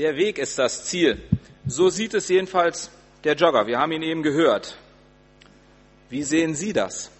[0.00, 1.20] Der Weg ist das Ziel.
[1.66, 2.90] So sieht es jedenfalls
[3.22, 3.66] der Jogger.
[3.66, 4.78] Wir haben ihn eben gehört.
[6.08, 7.10] Wie sehen Sie das?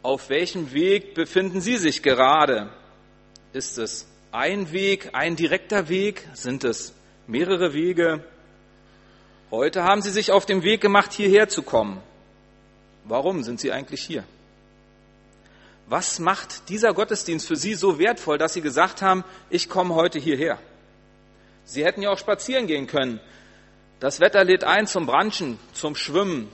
[0.00, 2.70] Auf welchem Weg befinden Sie sich gerade?
[3.52, 6.28] Ist es ein Weg, ein direkter Weg?
[6.34, 6.94] Sind es
[7.26, 8.22] mehrere Wege?
[9.50, 12.00] Heute haben Sie sich auf den Weg gemacht, hierher zu kommen.
[13.02, 14.22] Warum sind Sie eigentlich hier?
[15.88, 20.20] Was macht dieser Gottesdienst für Sie so wertvoll, dass Sie gesagt haben, ich komme heute
[20.20, 20.60] hierher?
[21.64, 23.20] Sie hätten ja auch spazieren gehen können.
[24.00, 26.48] Das Wetter lädt ein zum Branchen, zum Schwimmen.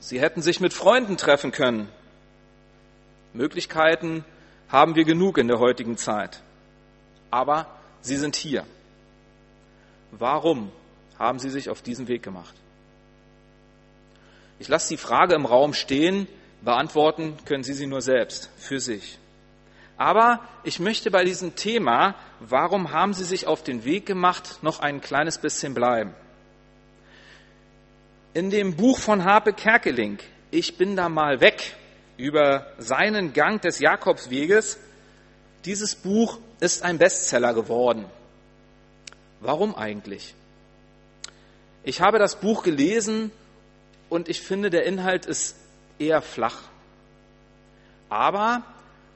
[0.00, 1.88] Sie hätten sich mit Freunden treffen können.
[3.32, 4.24] Möglichkeiten
[4.68, 6.40] haben wir genug in der heutigen Zeit.
[7.30, 7.66] Aber
[8.00, 8.64] Sie sind hier.
[10.12, 10.70] Warum
[11.18, 12.54] haben Sie sich auf diesen Weg gemacht?
[14.58, 16.28] Ich lasse die Frage im Raum stehen,
[16.62, 19.18] beantworten können Sie sie nur selbst, für sich.
[19.96, 24.80] Aber ich möchte bei diesem Thema, warum haben Sie sich auf den Weg gemacht, noch
[24.80, 26.14] ein kleines bisschen bleiben.
[28.32, 30.18] In dem Buch von Harpe Kerkeling,
[30.50, 31.74] Ich bin da mal weg,
[32.16, 34.78] über seinen Gang des Jakobsweges,
[35.64, 38.04] dieses Buch ist ein Bestseller geworden.
[39.40, 40.34] Warum eigentlich?
[41.82, 43.30] Ich habe das Buch gelesen
[44.08, 45.56] und ich finde, der Inhalt ist
[45.98, 46.62] eher flach.
[48.08, 48.62] Aber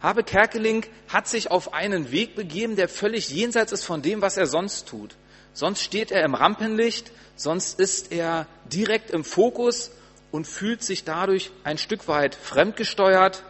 [0.00, 4.36] Habe Kerkeling hat sich auf einen Weg begeben, der völlig jenseits ist von dem, was
[4.36, 5.16] er sonst tut.
[5.52, 9.90] Sonst steht er im Rampenlicht, sonst ist er direkt im Fokus
[10.30, 13.42] und fühlt sich dadurch ein Stück weit fremdgesteuert.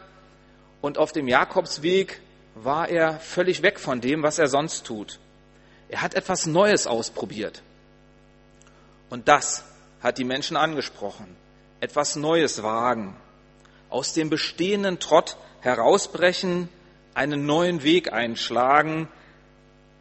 [0.80, 2.20] Und auf dem Jakobsweg
[2.54, 5.18] war er völlig weg von dem, was er sonst tut.
[5.88, 7.62] Er hat etwas Neues ausprobiert.
[9.10, 9.64] Und das
[10.02, 11.36] hat die Menschen angesprochen.
[11.80, 13.16] Etwas Neues wagen.
[13.90, 16.68] Aus dem bestehenden Trott herausbrechen,
[17.14, 19.08] einen neuen Weg einschlagen,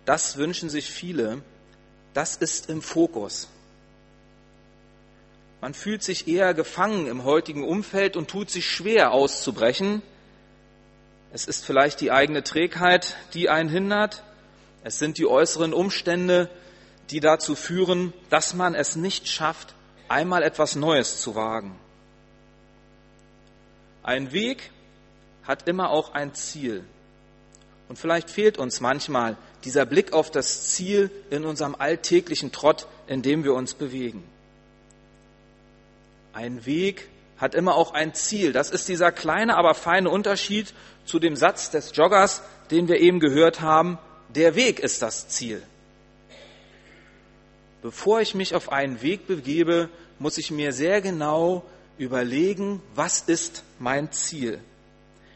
[0.05, 1.41] das wünschen sich viele.
[2.13, 3.49] Das ist im Fokus.
[5.59, 10.01] Man fühlt sich eher gefangen im heutigen Umfeld und tut sich schwer auszubrechen.
[11.33, 14.23] Es ist vielleicht die eigene Trägheit, die einen hindert.
[14.83, 16.49] Es sind die äußeren Umstände,
[17.09, 19.73] die dazu führen, dass man es nicht schafft,
[20.07, 21.75] einmal etwas Neues zu wagen.
[24.07, 24.71] Ein Weg
[25.43, 26.85] hat immer auch ein Ziel.
[27.89, 29.35] Und vielleicht fehlt uns manchmal
[29.65, 34.23] dieser Blick auf das Ziel in unserem alltäglichen Trott, in dem wir uns bewegen.
[36.31, 38.53] Ein Weg hat immer auch ein Ziel.
[38.53, 43.19] Das ist dieser kleine, aber feine Unterschied zu dem Satz des Joggers, den wir eben
[43.19, 43.97] gehört haben.
[44.29, 45.61] Der Weg ist das Ziel.
[47.81, 51.65] Bevor ich mich auf einen Weg begebe, muss ich mir sehr genau
[51.97, 54.59] überlegen, was ist mein Ziel.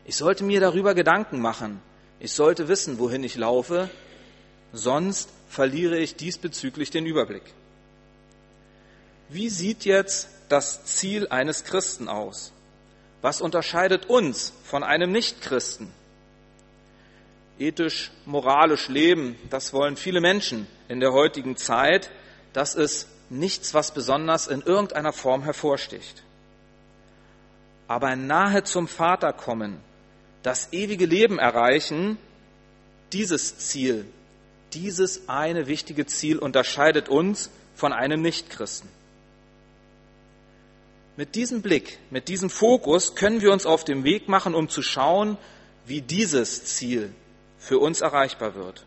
[0.05, 1.81] Ich sollte mir darüber Gedanken machen.
[2.19, 3.89] Ich sollte wissen, wohin ich laufe,
[4.73, 7.43] sonst verliere ich diesbezüglich den Überblick.
[9.29, 12.51] Wie sieht jetzt das Ziel eines Christen aus?
[13.21, 15.91] Was unterscheidet uns von einem Nichtchristen?
[17.59, 22.09] Ethisch, moralisch leben, das wollen viele Menschen in der heutigen Zeit.
[22.53, 26.23] Das ist nichts, was besonders in irgendeiner Form hervorsticht.
[27.91, 29.77] Aber nahe zum Vater kommen,
[30.43, 32.17] das ewige Leben erreichen,
[33.11, 34.05] dieses Ziel,
[34.71, 38.89] dieses eine wichtige Ziel unterscheidet uns von einem Nichtchristen.
[41.17, 44.81] Mit diesem Blick, mit diesem Fokus können wir uns auf den Weg machen, um zu
[44.81, 45.37] schauen,
[45.85, 47.13] wie dieses Ziel
[47.59, 48.85] für uns erreichbar wird.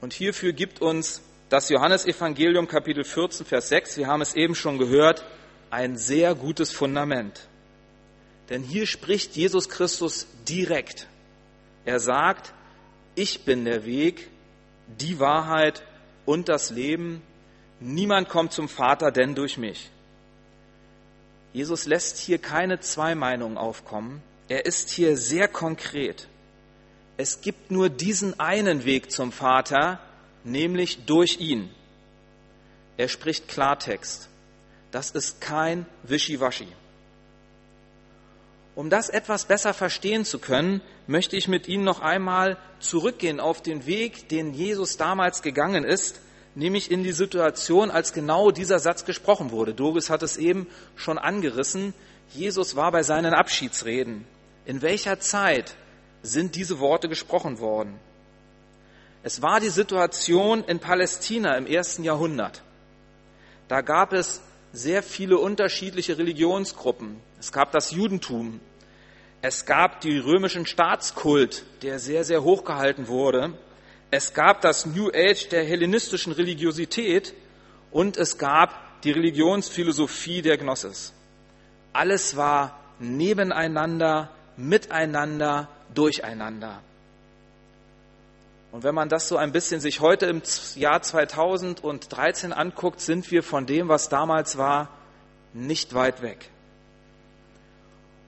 [0.00, 4.78] Und hierfür gibt uns das Johannesevangelium Kapitel 14, Vers 6, wir haben es eben schon
[4.78, 5.24] gehört,
[5.70, 7.46] ein sehr gutes Fundament.
[8.50, 11.06] Denn hier spricht Jesus Christus direkt.
[11.84, 12.52] Er sagt,
[13.14, 14.28] ich bin der Weg,
[14.86, 15.82] die Wahrheit
[16.24, 17.22] und das Leben.
[17.80, 19.90] Niemand kommt zum Vater denn durch mich.
[21.52, 24.22] Jesus lässt hier keine zwei Meinungen aufkommen.
[24.48, 26.28] Er ist hier sehr konkret.
[27.16, 30.00] Es gibt nur diesen einen Weg zum Vater,
[30.44, 31.70] nämlich durch ihn.
[32.96, 34.28] Er spricht Klartext.
[34.90, 36.68] Das ist kein Wischiwaschi.
[38.78, 43.60] Um das etwas besser verstehen zu können, möchte ich mit Ihnen noch einmal zurückgehen auf
[43.60, 46.20] den Weg, den Jesus damals gegangen ist,
[46.54, 49.74] nämlich in die Situation, als genau dieser Satz gesprochen wurde.
[49.74, 51.92] Doris hat es eben schon angerissen.
[52.32, 54.24] Jesus war bei seinen Abschiedsreden.
[54.64, 55.74] In welcher Zeit
[56.22, 57.98] sind diese Worte gesprochen worden?
[59.24, 62.62] Es war die Situation in Palästina im ersten Jahrhundert.
[63.66, 64.40] Da gab es
[64.72, 67.16] sehr viele unterschiedliche Religionsgruppen.
[67.40, 68.60] Es gab das Judentum,
[69.40, 73.54] es gab die römischen Staatskult, der sehr, sehr hochgehalten wurde.
[74.10, 77.34] Es gab das New Age der hellenistischen Religiosität
[77.90, 81.12] und es gab die Religionsphilosophie der Gnosis.
[81.92, 86.82] Alles war nebeneinander, miteinander, durcheinander.
[88.72, 90.42] Und wenn man das so ein bisschen sich heute im
[90.74, 94.88] Jahr 2013 anguckt, sind wir von dem, was damals war,
[95.54, 96.50] nicht weit weg.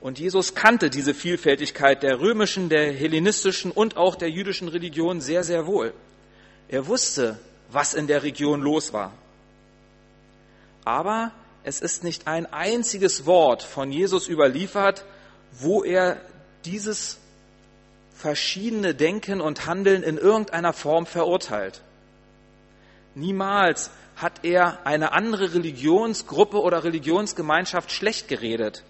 [0.00, 5.44] Und Jesus kannte diese Vielfältigkeit der römischen, der hellenistischen und auch der jüdischen Religion sehr,
[5.44, 5.92] sehr wohl.
[6.68, 7.38] Er wusste,
[7.70, 9.12] was in der Region los war.
[10.84, 11.32] Aber
[11.62, 15.04] es ist nicht ein einziges Wort von Jesus überliefert,
[15.52, 16.20] wo er
[16.64, 17.18] dieses
[18.14, 21.82] verschiedene Denken und Handeln in irgendeiner Form verurteilt.
[23.14, 28.82] Niemals hat er eine andere Religionsgruppe oder Religionsgemeinschaft schlecht geredet.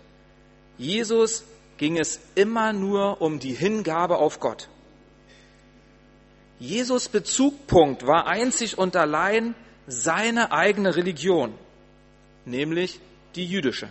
[0.78, 1.44] Jesus
[1.78, 4.68] ging es immer nur um die Hingabe auf Gott.
[6.58, 9.54] Jesus Bezugpunkt war einzig und allein
[9.86, 11.54] seine eigene Religion,
[12.44, 13.00] nämlich
[13.34, 13.88] die jüdische.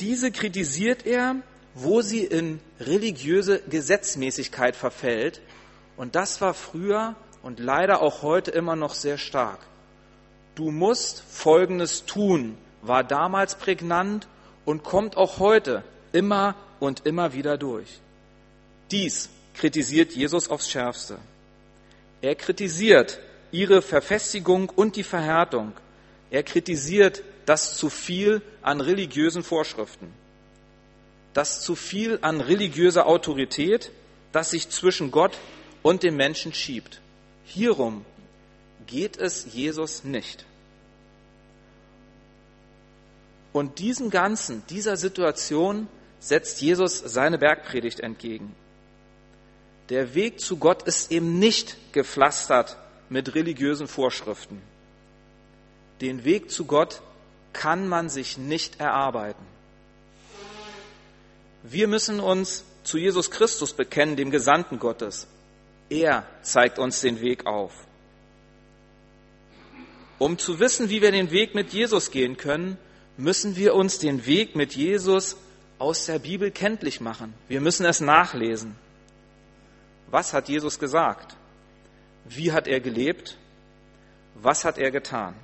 [0.00, 1.36] Diese kritisiert er
[1.76, 5.42] wo sie in religiöse Gesetzmäßigkeit verfällt.
[5.98, 9.58] Und das war früher und leider auch heute immer noch sehr stark.
[10.54, 12.56] Du musst Folgendes tun,
[12.88, 14.26] war damals prägnant
[14.64, 18.00] und kommt auch heute immer und immer wieder durch.
[18.90, 21.18] Dies kritisiert Jesus aufs schärfste.
[22.22, 23.18] Er kritisiert
[23.52, 25.72] ihre Verfestigung und die Verhärtung.
[26.30, 30.12] Er kritisiert das zu viel an religiösen Vorschriften
[31.36, 33.90] das zu viel an religiöser Autorität,
[34.32, 35.36] das sich zwischen Gott
[35.82, 37.02] und dem Menschen schiebt.
[37.44, 38.06] Hierum
[38.86, 40.46] geht es Jesus nicht.
[43.56, 45.88] Und diesem Ganzen, dieser Situation
[46.20, 48.54] setzt Jesus seine Bergpredigt entgegen.
[49.88, 52.76] Der Weg zu Gott ist eben nicht gepflastert
[53.08, 54.60] mit religiösen Vorschriften.
[56.02, 57.00] Den Weg zu Gott
[57.54, 59.46] kann man sich nicht erarbeiten.
[61.62, 65.28] Wir müssen uns zu Jesus Christus bekennen, dem Gesandten Gottes.
[65.88, 67.72] Er zeigt uns den Weg auf.
[70.18, 72.76] Um zu wissen, wie wir den Weg mit Jesus gehen können,
[73.16, 75.36] müssen wir uns den Weg mit Jesus
[75.78, 77.34] aus der Bibel kenntlich machen.
[77.48, 78.76] Wir müssen es nachlesen.
[80.10, 81.36] Was hat Jesus gesagt?
[82.24, 83.36] Wie hat er gelebt?
[84.34, 85.34] Was hat er getan?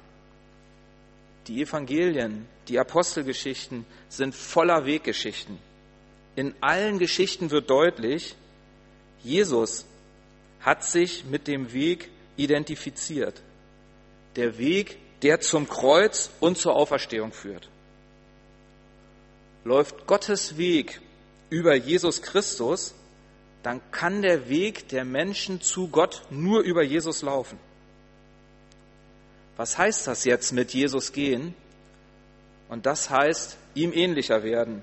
[1.47, 5.59] Die Evangelien, die Apostelgeschichten sind voller Weggeschichten.
[6.37, 8.37] In allen Geschichten wird deutlich,
[9.23, 9.85] Jesus
[10.61, 13.43] hat sich mit dem Weg identifiziert.
[14.37, 17.69] Der Weg, der zum Kreuz und zur Auferstehung führt.
[19.65, 21.01] Läuft Gottes Weg
[21.51, 22.95] über Jesus Christus,
[23.63, 27.59] dann kann der Weg der Menschen zu Gott nur über Jesus laufen.
[29.57, 31.55] Was heißt das jetzt mit Jesus gehen?
[32.69, 34.83] Und das heißt, ihm ähnlicher werden,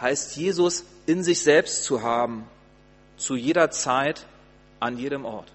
[0.00, 2.46] heißt Jesus in sich selbst zu haben,
[3.16, 4.26] zu jeder Zeit,
[4.78, 5.50] an jedem Ort.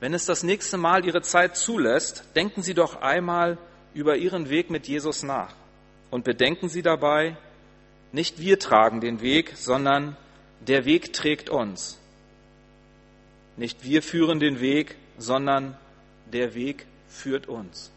[0.00, 3.58] Wenn es das nächste Mal Ihre Zeit zulässt, denken Sie doch einmal
[3.94, 5.54] über Ihren Weg mit Jesus nach
[6.10, 7.36] und bedenken Sie dabei,
[8.12, 10.16] nicht wir tragen den Weg, sondern
[10.60, 11.98] der Weg trägt uns.
[13.56, 15.76] Nicht wir führen den Weg, sondern
[16.32, 17.90] der Weg führt uns.